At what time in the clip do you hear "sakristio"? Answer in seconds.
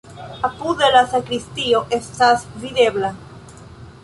1.11-1.83